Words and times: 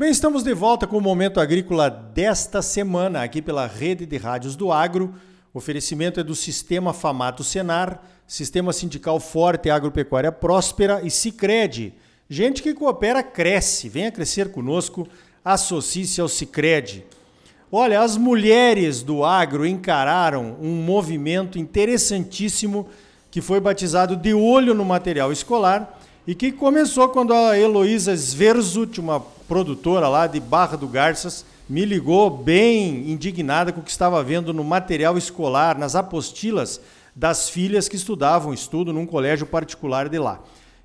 bem, 0.00 0.10
estamos 0.10 0.42
de 0.42 0.54
volta 0.54 0.86
com 0.86 0.96
o 0.96 1.00
Momento 1.00 1.40
Agrícola 1.40 1.90
desta 1.90 2.62
semana, 2.62 3.22
aqui 3.22 3.42
pela 3.42 3.66
Rede 3.66 4.06
de 4.06 4.16
Rádios 4.16 4.56
do 4.56 4.72
Agro. 4.72 5.14
O 5.52 5.58
oferecimento 5.58 6.18
é 6.18 6.22
do 6.22 6.34
Sistema 6.34 6.94
Famato 6.94 7.44
Senar, 7.44 8.02
Sistema 8.26 8.72
Sindical 8.72 9.20
Forte 9.20 9.68
Agropecuária 9.68 10.32
Próspera 10.32 11.02
e 11.04 11.10
Cicred. 11.10 11.92
Gente 12.30 12.62
que 12.62 12.72
coopera 12.72 13.22
cresce. 13.22 13.90
Venha 13.90 14.10
crescer 14.10 14.50
conosco, 14.50 15.06
associe-se 15.44 16.18
ao 16.18 16.28
Cicred. 16.28 17.04
Olha, 17.70 18.00
as 18.00 18.16
mulheres 18.16 19.02
do 19.02 19.22
agro 19.22 19.66
encararam 19.66 20.56
um 20.62 20.76
movimento 20.76 21.58
interessantíssimo 21.58 22.88
que 23.30 23.42
foi 23.42 23.60
batizado 23.60 24.16
de 24.16 24.32
olho 24.32 24.72
no 24.72 24.84
material 24.84 25.30
escolar 25.30 26.00
e 26.26 26.34
que 26.34 26.50
começou 26.50 27.06
quando 27.10 27.34
a 27.34 27.58
Heloísa 27.58 28.14
Sverzut, 28.14 28.98
uma 28.98 29.22
produtora 29.50 30.06
lá 30.06 30.28
de 30.28 30.38
Barra 30.38 30.76
do 30.76 30.86
Garças, 30.86 31.44
me 31.68 31.84
ligou 31.84 32.30
bem 32.30 33.10
indignada 33.10 33.72
com 33.72 33.80
o 33.80 33.82
que 33.82 33.90
estava 33.90 34.22
vendo 34.22 34.54
no 34.54 34.62
material 34.62 35.18
escolar, 35.18 35.76
nas 35.76 35.96
apostilas 35.96 36.80
das 37.16 37.48
filhas 37.48 37.88
que 37.88 37.96
estudavam 37.96 38.54
estudo 38.54 38.92
num 38.92 39.04
colégio 39.04 39.44
particular 39.44 40.08
de 40.08 40.20
lá. 40.20 40.40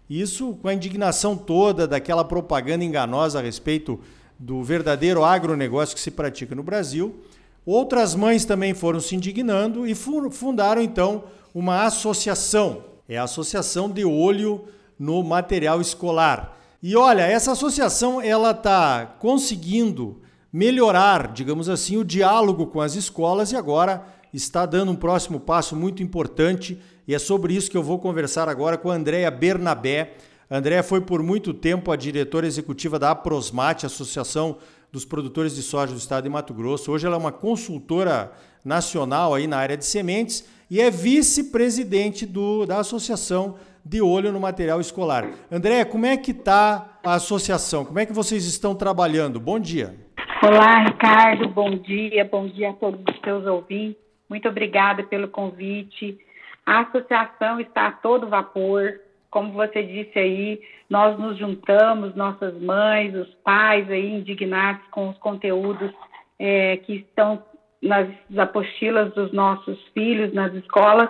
Isso 0.10 0.58
com 0.64 0.68
a 0.68 0.74
indignação 0.74 1.38
toda 1.38 1.88
daquela 1.88 2.26
propaganda 2.26 2.84
enganosa 2.84 3.38
a 3.38 3.41
respeito 3.44 4.00
do 4.40 4.64
verdadeiro 4.64 5.24
agronegócio 5.24 5.94
que 5.94 6.02
se 6.02 6.10
pratica 6.10 6.55
no 6.55 6.63
Brasil. 6.63 7.24
Outras 7.68 8.16
mães 8.16 8.46
também 8.46 8.74
foram 8.74 9.00
se 9.00 9.16
indignando 9.16 9.86
e 9.86 9.94
fundaram 9.94 10.82
então 10.82 11.26
uma 11.54 11.84
associação. 11.84 12.84
É 13.08 13.16
a 13.16 13.26
Associação 13.26 13.91
de 13.91 14.04
Olho 14.04 14.66
no 14.98 15.21
Material 15.21 15.80
Escolar. 15.80 16.55
E 16.88 16.96
olha, 16.96 17.24
essa 17.24 17.54
associação 17.54 18.22
ela 18.22 18.52
está 18.52 19.16
conseguindo 19.18 20.22
melhorar, 20.54 21.34
digamos 21.34 21.68
assim, 21.68 21.98
o 21.98 22.05
diálogo 22.05 22.68
com 22.68 22.80
as 22.80 22.94
escolas 22.94 23.52
e 23.52 23.55
agora 23.55 24.05
está 24.32 24.68
dando 24.68 24.92
um 24.92 24.96
próximo 24.96 25.40
passo 25.40 25.76
muito 25.76 26.04
importante 26.04 26.80
e 27.08 27.16
é 27.16 27.18
sobre 27.18 27.55
isso 27.55 27.72
que 27.72 27.76
eu 27.76 27.82
vou 27.82 27.98
conversar 27.98 28.48
agora 28.48 28.77
com 28.77 28.92
a 28.92 28.94
Andréa 28.94 29.32
Bernabé. 29.32 30.14
A 30.48 30.58
Andréa 30.58 30.84
foi 30.84 31.02
por 31.02 31.24
muito 31.24 31.55
tempo 31.55 31.92
a 31.92 31.96
diretora 31.96 32.46
executiva 32.46 32.99
da 32.99 33.10
Aprosmate, 33.10 33.88
Associação 33.88 34.60
dos 34.92 35.05
Produtores 35.05 35.55
de 35.55 35.64
Soja 35.64 35.92
do 35.92 35.98
Estado 35.98 36.26
de 36.26 36.30
Mato 36.30 36.54
Grosso. 36.54 36.92
Hoje 36.92 37.08
ela 37.08 37.16
é 37.16 37.20
uma 37.20 37.32
consultora 37.32 38.32
nacional 38.64 39.34
aí 39.34 39.48
na 39.48 39.58
área 39.58 39.76
de 39.76 39.86
sementes 39.88 40.46
e 40.70 40.82
é 40.82 40.90
vice-presidente 40.90 42.26
da 42.68 42.80
Associação 42.80 43.58
de 43.85 44.02
olho 44.02 44.32
no 44.32 44.40
material 44.40 44.82
escolar. 44.82 45.30
André, 45.52 45.85
como 45.85 46.05
é 46.05 46.18
que 46.18 46.32
está 46.32 46.99
a 47.04 47.13
associação? 47.13 47.85
Como 47.85 47.99
é 47.99 48.05
que 48.05 48.13
vocês 48.13 48.46
estão 48.46 48.74
trabalhando? 48.74 49.40
Bom 49.40 49.60
dia. 49.60 49.96
Olá, 50.41 50.84
Ricardo. 50.86 51.48
Bom 51.49 51.77
dia. 51.77 52.26
Bom 52.26 52.48
dia 52.48 52.71
a 52.71 52.74
todos 52.74 53.02
os 53.08 53.21
seus 53.21 53.46
ouvintes. 53.46 54.02
Muito 54.27 54.49
obrigada 54.49 55.04
pelo 55.04 55.27
convite. 55.27 56.18
A 56.66 56.82
associação 56.82 57.60
está 57.60 57.88
a 57.88 57.91
todo 57.91 58.27
vapor. 58.27 58.99
Como 59.30 59.52
você 59.54 59.84
disse 59.84 60.18
aí, 60.18 60.62
nós 60.90 61.20
nos 61.20 61.38
juntamos, 61.38 62.16
nossas 62.16 62.60
mães, 62.60 63.13
os 63.13 63.32
pais 63.43 63.90
aí 63.91 64.13
indignados 64.16 64.81
com 64.90 65.09
os 65.09 65.18
conteúdos 65.19 65.91
é, 66.40 66.78
que 66.78 66.96
estão 66.96 67.44
nas 67.81 68.09
apostilas 68.38 69.13
dos 69.13 69.31
nossos 69.31 69.79
filhos 69.94 70.34
nas 70.34 70.53
escolas 70.53 71.09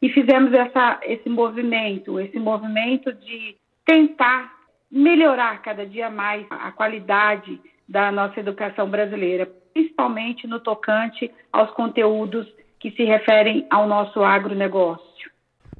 e 0.00 0.08
fizemos 0.10 0.52
essa, 0.52 0.98
esse 1.02 1.28
movimento, 1.28 2.18
esse 2.18 2.38
movimento 2.38 3.12
de 3.12 3.56
tentar 3.86 4.52
melhorar 4.90 5.62
cada 5.62 5.86
dia 5.86 6.10
mais 6.10 6.44
a 6.50 6.72
qualidade 6.72 7.60
da 7.88 8.10
nossa 8.10 8.40
educação 8.40 8.90
brasileira, 8.90 9.48
principalmente 9.72 10.46
no 10.46 10.60
tocante 10.60 11.30
aos 11.52 11.70
conteúdos 11.72 12.46
que 12.78 12.90
se 12.90 13.04
referem 13.04 13.66
ao 13.70 13.86
nosso 13.86 14.22
agronegócio. 14.22 15.30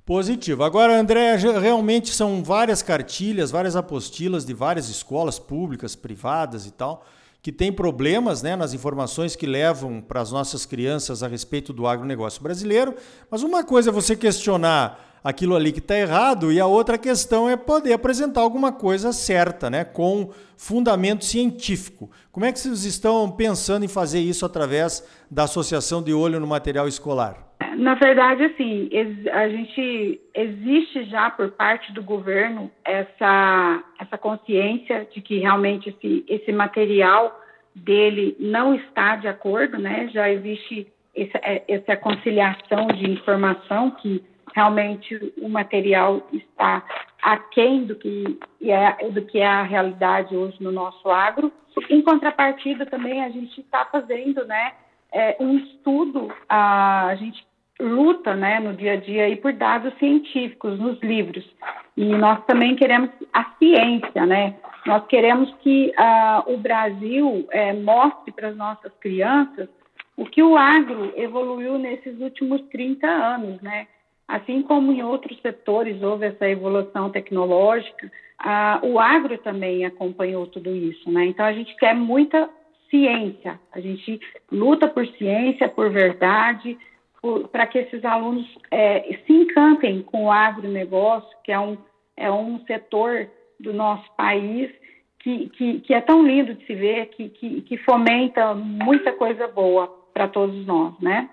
Positivo. 0.06 0.64
Agora, 0.64 0.94
André, 0.94 1.36
realmente 1.36 2.08
são 2.10 2.42
várias 2.42 2.82
cartilhas, 2.82 3.50
várias 3.50 3.76
apostilas 3.76 4.44
de 4.44 4.52
várias 4.52 4.88
escolas 4.88 5.38
públicas, 5.38 5.94
privadas 5.94 6.66
e 6.66 6.72
tal 6.72 7.04
que 7.42 7.50
tem 7.50 7.72
problemas 7.72 8.40
né, 8.40 8.54
nas 8.54 8.72
informações 8.72 9.34
que 9.34 9.46
levam 9.46 10.00
para 10.00 10.20
as 10.20 10.30
nossas 10.30 10.64
crianças 10.64 11.24
a 11.24 11.28
respeito 11.28 11.72
do 11.72 11.88
agronegócio 11.88 12.40
brasileiro. 12.40 12.94
Mas 13.28 13.42
uma 13.42 13.64
coisa 13.64 13.90
é 13.90 13.92
você 13.92 14.14
questionar 14.14 15.18
aquilo 15.24 15.54
ali 15.54 15.72
que 15.72 15.78
está 15.78 15.96
errado, 15.96 16.50
e 16.50 16.58
a 16.58 16.66
outra 16.66 16.98
questão 16.98 17.48
é 17.48 17.56
poder 17.56 17.92
apresentar 17.92 18.40
alguma 18.40 18.72
coisa 18.72 19.12
certa, 19.12 19.70
né, 19.70 19.84
com 19.84 20.30
fundamento 20.56 21.24
científico. 21.24 22.10
Como 22.32 22.44
é 22.44 22.52
que 22.52 22.58
vocês 22.58 22.84
estão 22.84 23.30
pensando 23.30 23.84
em 23.84 23.88
fazer 23.88 24.20
isso 24.20 24.44
através 24.44 25.04
da 25.30 25.44
Associação 25.44 26.02
de 26.02 26.12
Olho 26.12 26.40
no 26.40 26.46
Material 26.46 26.88
Escolar? 26.88 27.51
Na 27.76 27.94
verdade, 27.94 28.44
assim, 28.44 28.90
a 29.32 29.48
gente 29.48 30.20
existe 30.34 31.04
já 31.04 31.30
por 31.30 31.50
parte 31.52 31.92
do 31.92 32.02
governo 32.02 32.70
essa, 32.84 33.84
essa 33.98 34.18
consciência 34.18 35.06
de 35.12 35.20
que 35.20 35.38
realmente 35.38 35.88
esse, 35.88 36.24
esse 36.28 36.52
material 36.52 37.40
dele 37.74 38.36
não 38.38 38.74
está 38.74 39.16
de 39.16 39.28
acordo, 39.28 39.78
né? 39.78 40.08
Já 40.12 40.28
existe 40.30 40.86
essa, 41.16 41.40
essa 41.68 41.96
conciliação 41.96 42.86
de 42.88 43.10
informação 43.10 43.90
que 43.90 44.22
realmente 44.54 45.32
o 45.40 45.48
material 45.48 46.26
está 46.32 46.84
aquém 47.22 47.84
do 47.84 47.94
que 47.94 48.38
é, 48.62 49.08
do 49.10 49.22
que 49.22 49.38
é 49.38 49.46
a 49.46 49.62
realidade 49.62 50.36
hoje 50.36 50.62
no 50.62 50.72
nosso 50.72 51.08
agro. 51.10 51.52
Em 51.88 52.02
contrapartida, 52.02 52.84
também 52.84 53.24
a 53.24 53.30
gente 53.30 53.60
está 53.60 53.86
fazendo 53.86 54.44
né, 54.44 54.72
é, 55.10 55.36
um 55.40 55.56
estudo, 55.56 56.30
a 56.48 57.14
gente 57.18 57.46
luta 57.82 58.34
né, 58.34 58.60
no 58.60 58.74
dia 58.74 58.92
a 58.92 58.96
dia 58.96 59.24
aí 59.24 59.36
por 59.36 59.52
dados 59.52 59.92
científicos 59.98 60.78
nos 60.78 61.00
livros. 61.00 61.44
E 61.96 62.04
nós 62.04 62.44
também 62.46 62.76
queremos 62.76 63.10
a 63.32 63.44
ciência, 63.58 64.24
né? 64.24 64.54
Nós 64.86 65.06
queremos 65.06 65.52
que 65.62 65.92
uh, 65.98 66.52
o 66.52 66.56
Brasil 66.56 67.46
é, 67.50 67.72
mostre 67.72 68.32
para 68.32 68.48
as 68.48 68.56
nossas 68.56 68.92
crianças 69.00 69.68
o 70.16 70.24
que 70.24 70.42
o 70.42 70.56
agro 70.56 71.12
evoluiu 71.16 71.78
nesses 71.78 72.20
últimos 72.20 72.60
30 72.70 73.06
anos, 73.06 73.60
né? 73.62 73.86
Assim 74.26 74.62
como 74.62 74.92
em 74.92 75.02
outros 75.02 75.40
setores 75.40 76.02
houve 76.02 76.26
essa 76.26 76.48
evolução 76.48 77.10
tecnológica, 77.10 78.10
o 78.82 78.98
agro 78.98 79.38
também 79.38 79.84
acompanhou 79.84 80.46
tudo 80.46 80.74
isso, 80.74 81.10
né? 81.10 81.26
Então 81.26 81.44
a 81.44 81.52
gente 81.52 81.76
quer 81.76 81.94
muita 81.94 82.48
ciência, 82.90 83.58
a 83.72 83.80
gente 83.80 84.20
luta 84.50 84.88
por 84.88 85.06
ciência, 85.06 85.68
por 85.68 85.90
verdade, 85.90 86.76
para 87.50 87.66
que 87.66 87.78
esses 87.78 88.04
alunos 88.04 88.46
é, 88.70 89.18
se 89.26 89.32
encantem 89.32 90.02
com 90.02 90.24
o 90.24 90.32
agronegócio, 90.32 91.28
que 91.44 91.52
é 91.52 91.58
um, 91.58 91.76
é 92.16 92.30
um 92.30 92.58
setor 92.66 93.28
do 93.60 93.72
nosso 93.72 94.10
país 94.16 94.70
que, 95.20 95.48
que, 95.50 95.80
que 95.80 95.94
é 95.94 96.00
tão 96.00 96.26
lindo 96.26 96.54
de 96.54 96.66
se 96.66 96.74
ver, 96.74 97.06
que, 97.10 97.28
que, 97.28 97.60
que 97.62 97.76
fomenta 97.78 98.54
muita 98.54 99.12
coisa 99.12 99.46
boa 99.46 99.86
para 100.12 100.26
todos 100.26 100.66
nós, 100.66 100.98
né? 101.00 101.30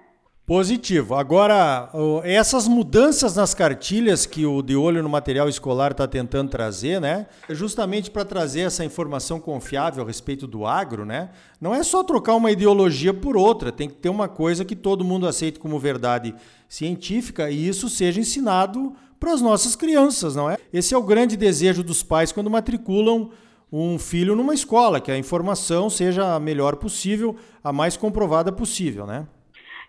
Positivo. 0.50 1.14
Agora, 1.14 1.92
essas 2.24 2.68
mudanças 2.68 3.36
nas 3.36 3.54
cartilhas 3.54 4.26
que 4.26 4.48
o 4.48 4.64
De 4.64 4.76
Olho 4.76 5.04
no 5.04 5.08
Material 5.08 5.48
Escolar 5.48 5.92
está 5.92 6.08
tentando 6.08 6.50
trazer, 6.50 7.00
né? 7.00 7.28
É 7.48 7.54
justamente 7.54 8.10
para 8.10 8.26
trazer 8.26 8.62
essa 8.62 8.84
informação 8.84 9.40
confiável 9.40 10.04
a 10.04 10.08
respeito 10.08 10.48
do 10.48 10.66
agro, 10.66 11.06
né? 11.06 11.30
Não 11.62 11.76
é 11.76 11.84
só 11.84 12.04
trocar 12.04 12.34
uma 12.34 12.50
ideologia 12.50 13.14
por 13.14 13.38
outra, 13.38 13.72
tem 13.72 13.88
que 13.88 13.98
ter 13.98 14.10
uma 14.10 14.28
coisa 14.28 14.66
que 14.66 14.76
todo 14.76 15.06
mundo 15.06 15.28
aceite 15.28 15.60
como 15.60 15.78
verdade 15.78 16.34
científica 16.68 17.52
e 17.52 17.68
isso 17.68 17.88
seja 17.88 18.20
ensinado 18.20 18.94
para 19.20 19.32
as 19.32 19.44
nossas 19.44 19.76
crianças, 19.76 20.36
não 20.36 20.50
é? 20.50 20.58
Esse 20.74 20.96
é 20.96 20.98
o 20.98 21.04
grande 21.04 21.38
desejo 21.38 21.84
dos 21.84 22.02
pais 22.02 22.32
quando 22.32 22.50
matriculam 22.50 23.30
um 23.72 24.00
filho 24.00 24.36
numa 24.36 24.56
escola, 24.56 25.00
que 25.00 25.12
a 25.12 25.18
informação 25.18 25.92
seja 25.92 26.34
a 26.34 26.40
melhor 26.40 26.78
possível, 26.78 27.36
a 27.64 27.72
mais 27.72 27.96
comprovada 27.96 28.52
possível, 28.52 29.06
né? 29.06 29.28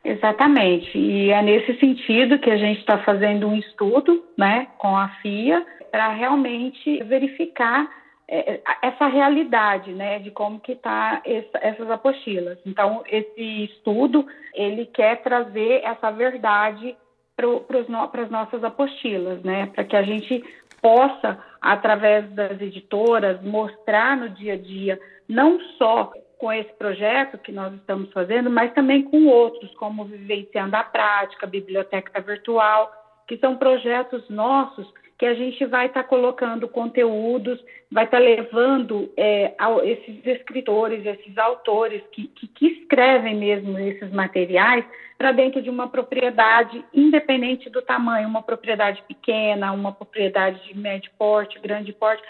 Exatamente. 0.04 0.96
E 0.98 1.30
é 1.30 1.42
nesse 1.42 1.78
sentido 1.78 2.38
que 2.38 2.50
a 2.50 2.56
gente 2.56 2.80
está 2.80 2.98
fazendo 2.98 3.46
um 3.46 3.56
estudo 3.56 4.24
né, 4.36 4.68
com 4.78 4.96
a 4.96 5.08
FIA 5.20 5.64
para 5.90 6.08
realmente 6.08 7.02
verificar 7.04 7.88
é, 8.28 8.60
essa 8.80 9.06
realidade 9.08 9.92
né, 9.92 10.20
de 10.20 10.30
como 10.30 10.60
que 10.60 10.72
está 10.72 11.20
essas 11.24 11.90
apostilas. 11.90 12.58
Então, 12.64 13.02
esse 13.08 13.64
estudo, 13.64 14.24
ele 14.54 14.86
quer 14.86 15.22
trazer 15.22 15.82
essa 15.84 16.10
verdade 16.10 16.96
para 17.36 18.22
as 18.22 18.30
nossas 18.30 18.62
apostilas, 18.62 19.42
né, 19.42 19.66
para 19.74 19.84
que 19.84 19.96
a 19.96 20.02
gente 20.02 20.44
possa, 20.80 21.42
através 21.60 22.30
das 22.32 22.60
editoras, 22.60 23.42
mostrar 23.42 24.16
no 24.16 24.30
dia 24.30 24.54
a 24.54 24.56
dia 24.56 24.98
não 25.28 25.60
só 25.78 26.12
com 26.40 26.50
esse 26.50 26.72
projeto 26.72 27.36
que 27.36 27.52
nós 27.52 27.74
estamos 27.74 28.10
fazendo, 28.12 28.48
mas 28.48 28.72
também 28.72 29.02
com 29.02 29.26
outros, 29.26 29.72
como 29.74 30.06
Vivenciando 30.06 30.74
a 30.74 30.82
Prática, 30.82 31.46
Biblioteca 31.46 32.18
Virtual, 32.22 32.90
que 33.28 33.36
são 33.36 33.56
projetos 33.56 34.26
nossos 34.30 34.90
que 35.18 35.26
a 35.26 35.34
gente 35.34 35.66
vai 35.66 35.84
estar 35.84 36.02
tá 36.02 36.08
colocando 36.08 36.66
conteúdos, 36.66 37.62
vai 37.92 38.06
estar 38.06 38.16
tá 38.16 38.22
levando 38.22 39.12
é, 39.18 39.54
esses 39.84 40.26
escritores, 40.26 41.04
esses 41.04 41.36
autores 41.36 42.02
que, 42.10 42.26
que, 42.28 42.48
que 42.48 42.66
escrevem 42.68 43.36
mesmo 43.36 43.78
esses 43.78 44.10
materiais 44.10 44.82
para 45.18 45.32
dentro 45.32 45.60
de 45.60 45.68
uma 45.68 45.88
propriedade, 45.88 46.82
independente 46.94 47.68
do 47.68 47.82
tamanho, 47.82 48.26
uma 48.26 48.42
propriedade 48.42 49.04
pequena, 49.06 49.72
uma 49.72 49.92
propriedade 49.92 50.66
de 50.66 50.78
médio 50.78 51.10
porte, 51.18 51.60
grande 51.60 51.92
porte, 51.92 52.22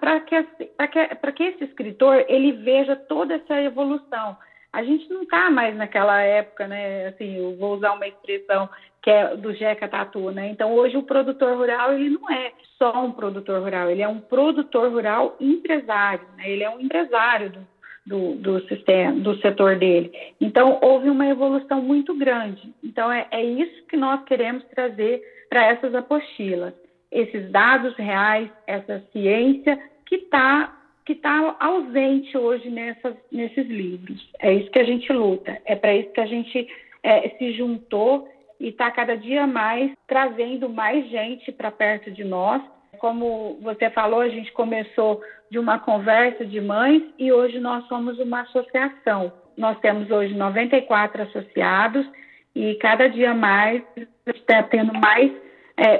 para 0.00 0.20
que, 0.20 0.42
que, 0.42 1.32
que 1.32 1.42
esse 1.44 1.64
escritor 1.64 2.24
ele 2.28 2.52
veja 2.52 2.96
toda 2.96 3.34
essa 3.34 3.60
evolução. 3.62 4.36
A 4.72 4.82
gente 4.84 5.08
não 5.10 5.22
está 5.22 5.50
mais 5.50 5.74
naquela 5.76 6.20
época, 6.20 6.68
né? 6.68 7.08
Assim, 7.08 7.36
eu 7.38 7.56
vou 7.56 7.76
usar 7.76 7.92
uma 7.92 8.06
expressão 8.06 8.68
que 9.02 9.10
é 9.10 9.36
do 9.36 9.54
Jeca 9.54 9.88
Tatu, 9.88 10.30
né? 10.30 10.50
Então 10.50 10.74
hoje 10.74 10.96
o 10.96 11.02
produtor 11.02 11.56
rural 11.56 11.94
ele 11.94 12.10
não 12.10 12.30
é 12.30 12.52
só 12.76 13.04
um 13.04 13.12
produtor 13.12 13.62
rural, 13.62 13.90
ele 13.90 14.02
é 14.02 14.08
um 14.08 14.20
produtor 14.20 14.90
rural 14.90 15.36
empresário, 15.40 16.26
né? 16.36 16.50
Ele 16.50 16.62
é 16.62 16.70
um 16.70 16.80
empresário 16.80 17.50
do, 17.50 17.66
do, 18.06 18.34
do 18.36 18.68
sistema, 18.68 19.18
do 19.18 19.38
setor 19.38 19.76
dele. 19.76 20.12
Então 20.40 20.78
houve 20.82 21.08
uma 21.08 21.26
evolução 21.26 21.80
muito 21.80 22.14
grande. 22.14 22.74
Então 22.82 23.10
é, 23.10 23.26
é 23.30 23.42
isso 23.42 23.86
que 23.86 23.96
nós 23.96 24.22
queremos 24.24 24.64
trazer 24.64 25.22
para 25.48 25.64
essas 25.66 25.94
apostilas, 25.94 26.74
esses 27.10 27.50
dados 27.50 27.94
reais, 27.96 28.50
essa 28.66 29.02
ciência 29.12 29.78
que 30.06 30.16
está 30.16 30.74
que 31.04 31.14
está 31.14 31.56
ausente 31.58 32.36
hoje 32.36 32.68
nessas, 32.68 33.14
nesses 33.32 33.66
livros. 33.66 34.30
É 34.40 34.52
isso 34.52 34.70
que 34.70 34.78
a 34.78 34.84
gente 34.84 35.10
luta, 35.10 35.58
é 35.64 35.74
para 35.74 35.94
isso 35.94 36.12
que 36.12 36.20
a 36.20 36.26
gente 36.26 36.68
é, 37.02 37.30
se 37.30 37.52
juntou 37.52 38.28
e 38.60 38.68
está 38.68 38.90
cada 38.90 39.16
dia 39.16 39.46
mais 39.46 39.90
trazendo 40.06 40.68
mais 40.68 41.08
gente 41.08 41.50
para 41.50 41.70
perto 41.70 42.10
de 42.10 42.24
nós. 42.24 42.60
Como 42.98 43.58
você 43.62 43.88
falou, 43.88 44.20
a 44.20 44.28
gente 44.28 44.52
começou 44.52 45.22
de 45.50 45.58
uma 45.58 45.78
conversa 45.78 46.44
de 46.44 46.60
mães 46.60 47.02
e 47.18 47.32
hoje 47.32 47.58
nós 47.58 47.86
somos 47.88 48.18
uma 48.18 48.42
associação. 48.42 49.32
Nós 49.56 49.80
temos 49.80 50.10
hoje 50.10 50.34
94 50.34 51.22
associados 51.22 52.06
e 52.54 52.74
cada 52.74 53.08
dia 53.08 53.32
mais 53.32 53.82
está 54.26 54.62
tendo 54.64 54.92
mais 54.92 55.32
é, 55.78 55.98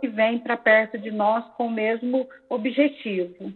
que 0.00 0.08
vêm 0.08 0.38
para 0.38 0.56
perto 0.56 0.98
de 0.98 1.10
nós 1.10 1.44
com 1.56 1.68
o 1.68 1.70
mesmo 1.70 2.26
objetivo. 2.50 3.52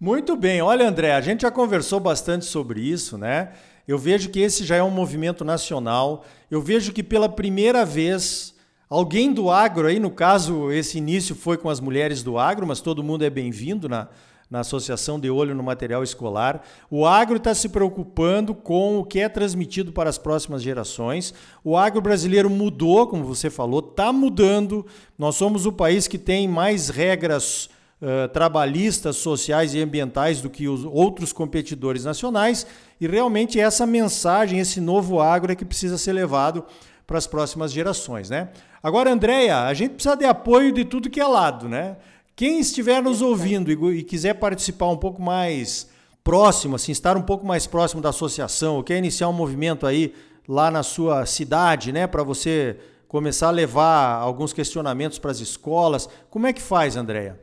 Muito 0.00 0.34
bem, 0.36 0.60
olha 0.62 0.88
André, 0.88 1.12
a 1.12 1.20
gente 1.20 1.42
já 1.42 1.50
conversou 1.50 2.00
bastante 2.00 2.44
sobre 2.44 2.80
isso, 2.80 3.16
né? 3.16 3.52
Eu 3.86 3.98
vejo 3.98 4.30
que 4.30 4.40
esse 4.40 4.64
já 4.64 4.76
é 4.76 4.82
um 4.82 4.90
movimento 4.90 5.44
nacional. 5.44 6.24
Eu 6.50 6.60
vejo 6.60 6.92
que 6.92 7.02
pela 7.02 7.28
primeira 7.28 7.84
vez 7.84 8.58
alguém 8.88 9.32
do 9.32 9.50
agro, 9.50 9.86
aí 9.86 10.00
no 10.00 10.10
caso 10.10 10.72
esse 10.72 10.98
início 10.98 11.34
foi 11.34 11.58
com 11.58 11.68
as 11.68 11.80
mulheres 11.80 12.22
do 12.22 12.38
agro, 12.38 12.66
mas 12.66 12.80
todo 12.80 13.04
mundo 13.04 13.24
é 13.24 13.30
bem-vindo 13.30 13.88
na, 13.88 14.08
na 14.50 14.60
Associação 14.60 15.18
de 15.18 15.30
Olho 15.30 15.54
no 15.54 15.62
Material 15.62 16.02
Escolar. 16.02 16.62
O 16.90 17.06
agro 17.06 17.36
está 17.36 17.54
se 17.54 17.68
preocupando 17.68 18.54
com 18.54 18.98
o 18.98 19.04
que 19.04 19.20
é 19.20 19.28
transmitido 19.28 19.92
para 19.92 20.10
as 20.10 20.18
próximas 20.18 20.62
gerações. 20.62 21.34
O 21.62 21.76
agro 21.76 22.00
brasileiro 22.00 22.50
mudou, 22.50 23.06
como 23.06 23.24
você 23.24 23.50
falou, 23.50 23.80
está 23.80 24.12
mudando. 24.12 24.86
Nós 25.18 25.36
somos 25.36 25.66
o 25.66 25.72
país 25.72 26.06
que 26.06 26.18
tem 26.18 26.46
mais 26.46 26.88
regras 26.88 27.68
uh, 28.00 28.28
trabalhistas, 28.28 29.16
sociais 29.16 29.74
e 29.74 29.80
ambientais 29.80 30.40
do 30.40 30.50
que 30.50 30.68
os 30.68 30.84
outros 30.84 31.32
competidores 31.32 32.04
nacionais. 32.04 32.66
E 33.00 33.06
realmente 33.06 33.58
essa 33.58 33.86
mensagem, 33.86 34.58
esse 34.58 34.80
novo 34.80 35.20
agro 35.20 35.52
é 35.52 35.56
que 35.56 35.64
precisa 35.64 35.98
ser 35.98 36.12
levado 36.12 36.64
para 37.06 37.18
as 37.18 37.26
próximas 37.26 37.72
gerações, 37.72 38.30
né? 38.30 38.48
Agora, 38.82 39.10
Andréia, 39.10 39.62
a 39.62 39.74
gente 39.74 39.94
precisa 39.94 40.16
de 40.16 40.24
apoio 40.24 40.72
de 40.72 40.84
tudo 40.84 41.10
que 41.10 41.20
é 41.20 41.26
lado, 41.26 41.68
né? 41.68 41.96
Quem 42.36 42.58
estiver 42.58 43.00
nos 43.00 43.22
ouvindo 43.22 43.70
e, 43.70 43.98
e 43.98 44.02
quiser 44.02 44.34
participar 44.34 44.88
um 44.88 44.96
pouco 44.96 45.22
mais 45.22 45.92
próximo, 46.24 46.74
assim, 46.74 46.90
estar 46.90 47.16
um 47.16 47.22
pouco 47.22 47.46
mais 47.46 47.66
próximo 47.66 48.02
da 48.02 48.08
associação, 48.08 48.76
ou 48.76 48.82
quer 48.82 48.96
iniciar 48.96 49.28
um 49.28 49.32
movimento 49.32 49.86
aí 49.86 50.12
lá 50.48 50.70
na 50.70 50.82
sua 50.82 51.26
cidade, 51.26 51.92
né, 51.92 52.06
para 52.06 52.22
você 52.22 52.76
começar 53.06 53.48
a 53.48 53.52
levar 53.52 54.16
alguns 54.16 54.52
questionamentos 54.52 55.18
para 55.18 55.30
as 55.30 55.38
escolas, 55.38 56.08
como 56.28 56.46
é 56.48 56.52
que 56.52 56.60
faz, 56.60 56.96
Andréia? 56.96 57.38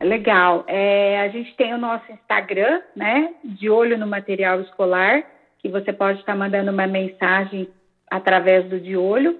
Legal. 0.00 0.64
É, 0.66 1.20
a 1.20 1.28
gente 1.28 1.54
tem 1.54 1.74
o 1.74 1.78
nosso 1.78 2.10
Instagram, 2.10 2.80
né? 2.96 3.34
De 3.44 3.70
olho 3.70 3.96
no 3.96 4.06
material 4.06 4.60
escolar, 4.60 5.22
que 5.60 5.68
você 5.68 5.92
pode 5.92 6.20
estar 6.20 6.34
mandando 6.34 6.72
uma 6.72 6.86
mensagem 6.86 7.68
através 8.10 8.68
do 8.68 8.80
de 8.80 8.96
olho. 8.96 9.38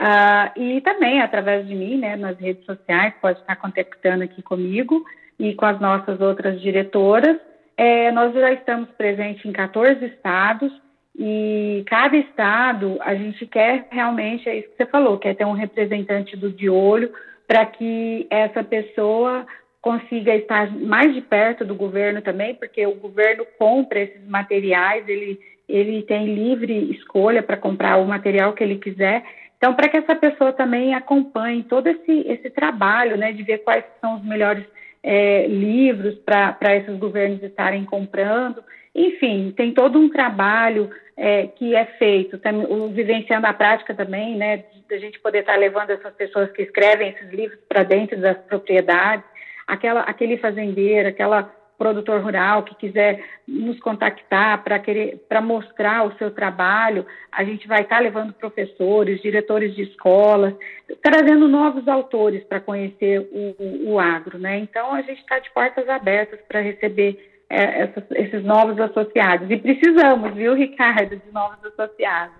Uh, 0.00 0.58
e 0.58 0.80
também 0.80 1.20
através 1.20 1.66
de 1.68 1.74
mim, 1.74 1.98
né, 1.98 2.16
nas 2.16 2.38
redes 2.38 2.64
sociais, 2.64 3.12
pode 3.20 3.38
estar 3.38 3.54
contactando 3.56 4.24
aqui 4.24 4.40
comigo 4.40 5.04
e 5.38 5.54
com 5.54 5.66
as 5.66 5.78
nossas 5.78 6.18
outras 6.22 6.58
diretoras. 6.62 7.36
É, 7.76 8.10
nós 8.10 8.32
já 8.32 8.50
estamos 8.50 8.88
presentes 8.92 9.44
em 9.44 9.52
14 9.52 10.02
estados 10.06 10.72
e 11.18 11.84
cada 11.86 12.16
estado 12.16 12.96
a 13.02 13.14
gente 13.14 13.46
quer 13.46 13.88
realmente, 13.90 14.48
é 14.48 14.56
isso 14.56 14.70
que 14.70 14.76
você 14.78 14.86
falou, 14.86 15.18
quer 15.18 15.34
ter 15.34 15.44
um 15.44 15.52
representante 15.52 16.34
do 16.34 16.50
de 16.50 16.70
olho 16.70 17.12
para 17.46 17.66
que 17.66 18.26
essa 18.30 18.64
pessoa 18.64 19.46
consiga 19.82 20.34
estar 20.34 20.70
mais 20.78 21.14
de 21.14 21.20
perto 21.20 21.62
do 21.62 21.74
governo 21.74 22.22
também, 22.22 22.54
porque 22.54 22.86
o 22.86 22.94
governo 22.94 23.44
compra 23.58 24.00
esses 24.00 24.26
materiais, 24.26 25.06
ele, 25.06 25.38
ele 25.68 26.02
tem 26.02 26.34
livre 26.34 26.90
escolha 26.90 27.42
para 27.42 27.58
comprar 27.58 27.98
o 27.98 28.06
material 28.06 28.54
que 28.54 28.64
ele 28.64 28.76
quiser. 28.76 29.22
Então, 29.60 29.74
para 29.74 29.90
que 29.90 29.98
essa 29.98 30.16
pessoa 30.16 30.54
também 30.54 30.94
acompanhe 30.94 31.62
todo 31.62 31.86
esse, 31.86 32.20
esse 32.26 32.48
trabalho, 32.48 33.18
né, 33.18 33.30
de 33.30 33.42
ver 33.42 33.58
quais 33.58 33.84
são 34.00 34.16
os 34.16 34.24
melhores 34.24 34.64
é, 35.02 35.46
livros 35.46 36.14
para 36.14 36.76
esses 36.76 36.96
governos 36.96 37.42
estarem 37.42 37.84
comprando. 37.84 38.64
Enfim, 38.94 39.52
tem 39.54 39.74
todo 39.74 39.98
um 39.98 40.08
trabalho 40.08 40.90
é, 41.14 41.46
que 41.46 41.76
é 41.76 41.84
feito, 41.84 42.38
também, 42.38 42.64
o 42.70 42.88
Vivenciando 42.88 43.46
a 43.46 43.52
Prática 43.52 43.92
também, 43.92 44.34
né, 44.34 44.64
da 44.88 44.96
gente 44.96 45.20
poder 45.20 45.40
estar 45.40 45.56
levando 45.56 45.90
essas 45.90 46.14
pessoas 46.14 46.50
que 46.52 46.62
escrevem 46.62 47.10
esses 47.10 47.30
livros 47.30 47.60
para 47.68 47.82
dentro 47.82 48.18
das 48.18 48.38
propriedades 48.38 49.24
aquela, 49.66 50.00
aquele 50.00 50.36
fazendeiro, 50.38 51.08
aquela 51.08 51.52
produtor 51.80 52.20
rural 52.20 52.62
que 52.62 52.74
quiser 52.74 53.24
nos 53.48 53.80
contactar 53.80 54.62
para 54.62 54.78
querer 54.78 55.24
para 55.26 55.40
mostrar 55.40 56.06
o 56.06 56.14
seu 56.18 56.30
trabalho, 56.30 57.06
a 57.32 57.42
gente 57.42 57.66
vai 57.66 57.80
estar 57.80 57.96
tá 57.96 58.02
levando 58.02 58.34
professores, 58.34 59.22
diretores 59.22 59.74
de 59.74 59.84
escolas, 59.84 60.54
trazendo 61.02 61.48
novos 61.48 61.88
autores 61.88 62.44
para 62.44 62.60
conhecer 62.60 63.20
o, 63.32 63.54
o, 63.58 63.92
o, 63.92 63.98
agro, 63.98 64.38
né? 64.38 64.58
Então 64.58 64.92
a 64.92 65.00
gente 65.00 65.20
está 65.20 65.38
de 65.38 65.50
portas 65.52 65.88
abertas 65.88 66.38
para 66.46 66.60
receber 66.60 67.18
é, 67.48 67.84
essas, 67.84 68.04
esses 68.10 68.44
novos 68.44 68.78
associados 68.78 69.50
e 69.50 69.56
precisamos, 69.56 70.34
viu, 70.34 70.52
Ricardo, 70.52 71.16
de 71.16 71.32
novos 71.32 71.64
associados, 71.64 72.36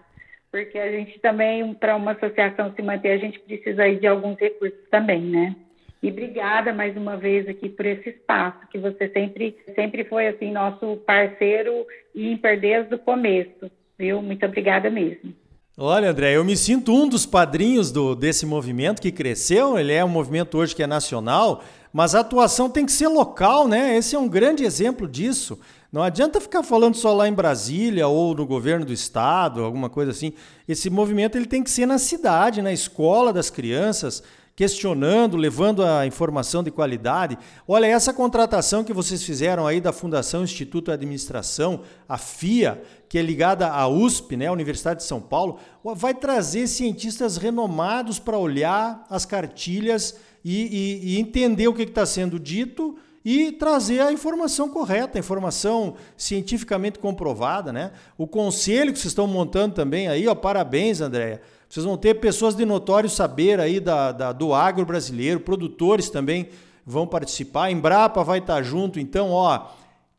porque 0.53 0.79
a 0.79 0.93
gente 0.93 1.19
também 1.21 1.73
para 1.73 1.97
uma 1.97 2.13
associação 2.13 2.75
se 2.75 2.83
manter 2.83 3.13
a 3.13 3.19
gente 3.19 3.41
precisa 3.41 3.85
aí 3.85 3.99
de 3.99 4.07
alguns 4.07 4.39
recursos 4.39 4.87
também, 4.91 5.23
né? 5.23 5.57
E 6.03 6.09
obrigada 6.09 6.73
mais 6.73 6.97
uma 6.97 7.17
vez 7.17 7.47
aqui 7.47 7.69
por 7.69 7.85
esse 7.85 8.09
espaço, 8.09 8.67
que 8.71 8.79
você 8.79 9.09
sempre, 9.11 9.57
sempre 9.75 10.05
foi 10.05 10.29
assim 10.29 10.51
nosso 10.51 10.97
parceiro 11.07 11.87
e 12.15 12.33
ímpar 12.33 12.59
desde 12.59 12.95
o 12.95 12.99
começo, 12.99 13.71
viu? 13.99 14.23
Muito 14.23 14.45
obrigada 14.47 14.89
mesmo. 14.89 15.35
Olha, 15.77 16.11
André, 16.11 16.37
eu 16.37 16.45
me 16.45 16.57
sinto 16.57 16.93
um 16.93 17.09
dos 17.09 17.25
padrinhos 17.25 17.91
do, 17.91 18.15
desse 18.15 18.45
movimento 18.45 19.01
que 19.01 19.13
cresceu. 19.13 19.79
Ele 19.79 19.93
é 19.93 20.05
um 20.05 20.09
movimento 20.09 20.59
hoje 20.59 20.75
que 20.75 20.83
é 20.83 20.87
nacional, 20.87 21.63
mas 21.93 22.15
a 22.15 22.21
atuação 22.21 22.69
tem 22.69 22.85
que 22.85 22.93
ser 22.93 23.09
local, 23.09 23.67
né? 23.69 23.97
Esse 23.97 24.15
é 24.15 24.19
um 24.19 24.29
grande 24.29 24.65
exemplo 24.65 25.09
disso. 25.09 25.59
Não 25.93 26.03
adianta 26.03 26.41
ficar 26.41 26.63
falando 26.63 26.95
só 26.97 27.13
lá 27.15 27.27
em 27.27 27.33
Brasília 27.33 28.07
ou 28.09 28.35
no 28.35 28.47
governo 28.47 28.85
do 28.85 28.93
estado, 28.93 29.65
alguma 29.65 29.89
coisa 29.89 30.11
assim. 30.11 30.35
Esse 30.69 30.91
movimento 30.91 31.37
ele 31.37 31.47
tem 31.47 31.63
que 31.63 31.71
ser 31.71 31.87
na 31.87 31.99
cidade, 31.99 32.63
na 32.63 32.73
escola 32.73 33.33
das 33.33 33.51
crianças, 33.51 34.23
questionando, 34.61 35.39
levando 35.39 35.83
a 35.83 36.07
informação 36.07 36.63
de 36.63 36.71
qualidade. 36.71 37.39
Olha, 37.67 37.87
essa 37.87 38.13
contratação 38.13 38.85
que 38.85 38.93
vocês 38.93 39.23
fizeram 39.23 39.67
aí 39.67 39.81
da 39.81 39.91
Fundação 39.91 40.45
Instituto 40.45 40.89
de 40.89 40.93
Administração, 40.93 41.81
a 42.07 42.19
FIA, 42.19 42.83
que 43.09 43.17
é 43.17 43.23
ligada 43.23 43.67
à 43.69 43.89
USP, 43.89 44.37
né, 44.37 44.51
Universidade 44.51 45.01
de 45.01 45.07
São 45.07 45.19
Paulo, 45.19 45.57
vai 45.83 46.13
trazer 46.13 46.67
cientistas 46.67 47.39
renomados 47.39 48.19
para 48.19 48.37
olhar 48.37 49.03
as 49.09 49.25
cartilhas 49.25 50.17
e, 50.45 51.05
e, 51.05 51.15
e 51.15 51.19
entender 51.19 51.67
o 51.67 51.73
que 51.73 51.85
está 51.85 52.05
sendo 52.05 52.39
dito 52.39 52.99
e 53.25 53.53
trazer 53.53 54.01
a 54.01 54.13
informação 54.13 54.69
correta, 54.69 55.17
a 55.17 55.21
informação 55.21 55.95
cientificamente 56.19 56.99
comprovada. 56.99 57.73
Né? 57.73 57.93
O 58.19 58.27
conselho 58.27 58.93
que 58.93 58.99
vocês 58.99 59.13
estão 59.13 59.27
montando 59.27 59.75
também 59.75 60.07
aí, 60.07 60.29
ó, 60.29 60.35
parabéns, 60.35 61.01
Andréia 61.01 61.41
vocês 61.71 61.87
vão 61.87 61.97
ter 61.97 62.15
pessoas 62.15 62.57
de 62.57 62.65
notório 62.65 63.09
saber 63.09 63.61
aí 63.61 63.79
da, 63.79 64.11
da, 64.11 64.33
do 64.33 64.53
agro 64.53 64.85
brasileiro, 64.85 65.39
produtores 65.39 66.11
também 66.11 66.49
vão 66.85 67.07
participar, 67.07 67.67
a 67.67 67.71
Embrapa 67.71 68.25
vai 68.25 68.41
estar 68.41 68.61
junto, 68.61 68.99
então, 68.99 69.31
ó, 69.31 69.69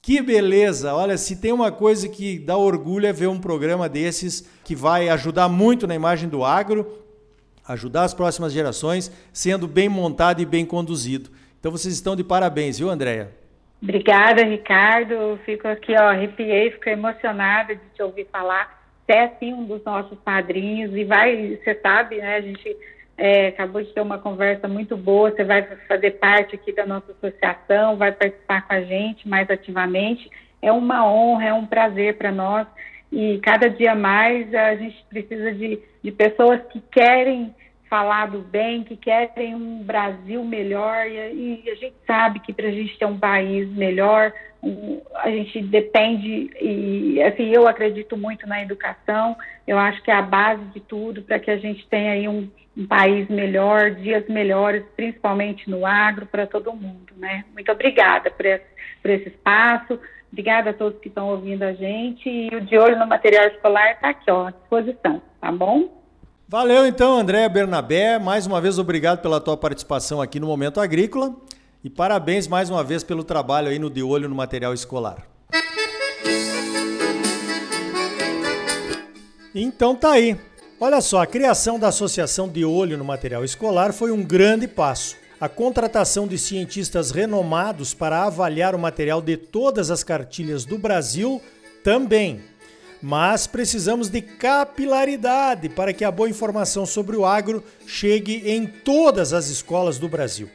que 0.02 0.22
beleza! 0.22 0.96
Olha, 0.96 1.18
se 1.18 1.42
tem 1.42 1.52
uma 1.52 1.70
coisa 1.70 2.08
que 2.08 2.40
dá 2.40 2.56
orgulho 2.56 3.06
é 3.06 3.12
ver 3.12 3.28
um 3.28 3.38
programa 3.38 3.90
desses 3.90 4.50
que 4.64 4.74
vai 4.74 5.10
ajudar 5.10 5.50
muito 5.50 5.86
na 5.86 5.94
imagem 5.94 6.30
do 6.30 6.46
agro. 6.46 7.00
ajudar 7.68 8.04
as 8.04 8.14
próximas 8.14 8.54
gerações, 8.54 9.12
sendo 9.34 9.68
bem 9.68 9.90
montado 9.90 10.42
e 10.42 10.46
bem 10.46 10.66
conduzido. 10.66 11.30
Então 11.60 11.70
vocês 11.70 11.94
estão 11.94 12.16
de 12.16 12.24
parabéns, 12.24 12.80
viu, 12.80 12.90
Andréia? 12.90 13.32
Obrigada, 13.84 14.44
Ricardo. 14.44 15.38
Fico 15.46 15.68
aqui, 15.68 15.94
ó, 15.94 16.10
arrepiei, 16.12 16.72
fico 16.72 16.90
emocionada 16.90 17.76
de 17.76 17.82
te 17.94 18.02
ouvir 18.02 18.28
falar. 18.32 18.81
Você 19.12 19.18
é, 19.18 19.28
sim, 19.40 19.54
um 19.54 19.66
dos 19.66 19.84
nossos 19.84 20.18
padrinhos 20.20 20.96
e 20.96 21.04
vai, 21.04 21.58
você 21.58 21.76
sabe, 21.82 22.16
né, 22.16 22.38
a 22.38 22.42
gente 22.42 22.78
é, 23.18 23.48
acabou 23.48 23.84
de 23.84 23.92
ter 23.92 24.00
uma 24.00 24.18
conversa 24.18 24.70
muito 24.70 24.96
boa, 24.96 25.32
você 25.32 25.44
vai 25.44 25.64
fazer 25.86 26.12
parte 26.12 26.56
aqui 26.56 26.72
da 26.72 26.86
nossa 26.86 27.12
associação, 27.12 27.98
vai 27.98 28.14
participar 28.14 28.66
com 28.66 28.74
a 28.74 28.82
gente 28.82 29.28
mais 29.28 29.50
ativamente. 29.50 30.30
É 30.62 30.72
uma 30.72 31.06
honra, 31.06 31.48
é 31.48 31.54
um 31.54 31.66
prazer 31.66 32.18
para 32.18 32.32
nós 32.32 32.66
e 33.12 33.38
cada 33.44 33.70
dia 33.70 33.94
mais 33.94 34.54
a 34.56 34.76
gente 34.76 35.04
precisa 35.10 35.52
de, 35.52 35.78
de 36.02 36.12
pessoas 36.14 36.62
que 36.72 36.80
querem 36.80 37.54
falar 37.90 38.28
do 38.28 38.40
bem, 38.40 38.86
que 38.86 38.96
querem 38.96 39.54
um 39.54 39.84
Brasil 39.84 40.42
melhor, 40.46 41.06
e, 41.06 41.64
e 41.66 41.70
a 41.70 41.76
gente 41.76 41.96
sabe 42.08 42.40
que 42.40 42.54
para 42.54 42.70
a 42.70 42.72
gente 42.72 42.98
ter 42.98 43.06
um 43.06 43.20
país 43.20 43.68
melhor, 43.76 44.32
a 45.16 45.30
gente 45.30 45.62
depende, 45.64 46.52
e 46.62 47.22
assim, 47.24 47.50
eu 47.50 47.68
acredito 47.68 48.16
muito 48.16 48.48
na 48.48 48.62
educação, 48.62 49.36
eu 49.68 49.78
acho 49.78 50.02
que 50.04 50.12
é 50.12 50.14
a 50.14 50.22
base 50.22 50.64
de 50.66 50.80
tudo 50.80 51.24
para 51.24 51.40
que 51.40 51.50
a 51.50 51.58
gente 51.58 51.88
tenha 51.88 52.12
aí 52.12 52.28
um, 52.28 52.48
um 52.78 52.86
país 52.86 53.28
melhor, 53.28 53.92
dias 53.92 54.28
melhores, 54.28 54.84
principalmente 54.96 55.70
no 55.70 55.86
agro, 55.86 56.28
para 56.28 56.46
todo 56.46 56.74
mundo, 56.74 57.12
né? 57.18 57.44
Muito 57.54 57.72
obrigada 57.72 58.30
por 58.30 58.46
esse, 58.46 58.66
por 59.02 59.10
esse 59.10 59.30
espaço, 59.30 60.00
obrigada 60.32 60.70
a 60.70 60.74
todos 60.74 61.00
que 61.00 61.08
estão 61.08 61.30
ouvindo 61.30 61.64
a 61.64 61.74
gente, 61.74 62.30
e 62.30 62.56
o 62.56 62.62
De 62.62 62.78
Olho 62.78 63.00
no 63.00 63.08
Material 63.08 63.48
Escolar 63.48 63.94
está 63.94 64.10
aqui, 64.10 64.30
ó, 64.30 64.48
à 64.48 64.52
disposição, 64.52 65.22
tá 65.40 65.52
bom? 65.52 66.02
Valeu 66.48 66.86
então, 66.86 67.18
André 67.18 67.48
Bernabé. 67.48 68.20
Mais 68.20 68.46
uma 68.46 68.60
vez, 68.60 68.78
obrigado 68.78 69.22
pela 69.22 69.40
tua 69.40 69.56
participação 69.56 70.22
aqui 70.22 70.38
no 70.38 70.48
Momento 70.48 70.82
Agrícola. 70.82 71.34
E 71.84 71.90
parabéns 71.90 72.48
mais 72.48 72.70
uma 72.70 72.84
vez 72.84 73.04
pelo 73.04 73.24
trabalho 73.24 73.70
aí 73.70 73.80
no 73.80 73.90
De 73.90 74.04
Olho 74.04 74.30
no 74.30 74.36
Material 74.36 74.72
Escolar. 74.72 75.28
Então 79.54 79.96
tá 79.96 80.12
aí. 80.12 80.38
Olha 80.80 81.02
só, 81.02 81.22
a 81.22 81.28
criação 81.28 81.80
da 81.80 81.88
Associação 81.88 82.48
de 82.48 82.64
Olho 82.64 82.98
no 82.98 83.04
Material 83.04 83.44
Escolar 83.44 83.94
foi 83.94 84.12
um 84.12 84.24
grande 84.24 84.68
passo. 84.68 85.16
A 85.40 85.50
contratação 85.50 86.28
de 86.28 86.38
cientistas 86.38 87.10
renomados 87.10 87.96
para 87.96 88.26
avaliar 88.26 88.76
o 88.76 88.80
material 88.80 89.20
de 89.20 89.36
todas 89.36 89.90
as 89.90 90.04
cartilhas 90.04 90.66
do 90.66 90.78
Brasil 90.78 91.42
também 91.84 92.42
mas 93.02 93.48
precisamos 93.48 94.10
de 94.10 94.22
capilaridade 94.22 95.68
para 95.68 95.92
que 95.92 96.06
a 96.06 96.12
boa 96.12 96.30
informação 96.30 96.86
sobre 96.86 97.18
o 97.18 97.26
agro 97.26 97.64
chegue 97.88 98.44
em 98.46 98.68
todas 98.68 99.34
as 99.34 99.48
escolas 99.48 99.98
do 99.98 100.08
Brasil. 100.08 100.50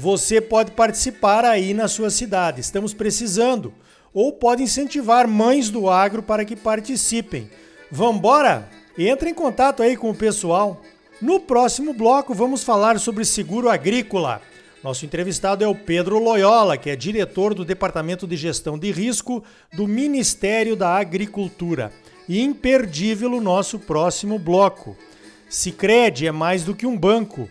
Você 0.00 0.40
pode 0.40 0.70
participar 0.70 1.44
aí 1.44 1.74
na 1.74 1.88
sua 1.88 2.08
cidade, 2.08 2.60
estamos 2.60 2.94
precisando, 2.94 3.74
ou 4.14 4.32
pode 4.32 4.62
incentivar 4.62 5.26
mães 5.26 5.70
do 5.70 5.90
agro 5.90 6.22
para 6.22 6.44
que 6.44 6.54
participem. 6.54 7.50
Vambora? 7.90 8.68
Entre 8.96 9.28
em 9.28 9.34
contato 9.34 9.82
aí 9.82 9.96
com 9.96 10.08
o 10.08 10.14
pessoal. 10.14 10.80
No 11.20 11.40
próximo 11.40 11.92
bloco 11.92 12.32
vamos 12.32 12.62
falar 12.62 13.00
sobre 13.00 13.24
seguro 13.24 13.68
agrícola. 13.68 14.40
Nosso 14.84 15.04
entrevistado 15.04 15.64
é 15.64 15.66
o 15.66 15.74
Pedro 15.74 16.20
Loyola, 16.20 16.76
que 16.76 16.90
é 16.90 16.94
diretor 16.94 17.52
do 17.52 17.64
Departamento 17.64 18.24
de 18.24 18.36
Gestão 18.36 18.78
de 18.78 18.92
Risco 18.92 19.42
do 19.72 19.88
Ministério 19.88 20.76
da 20.76 20.96
Agricultura. 20.96 21.92
E 22.28 22.40
imperdível 22.40 23.32
o 23.32 23.40
nosso 23.40 23.80
próximo 23.80 24.38
bloco. 24.38 24.96
Sicredi 25.48 26.28
é 26.28 26.30
mais 26.30 26.62
do 26.62 26.72
que 26.72 26.86
um 26.86 26.96
banco, 26.96 27.50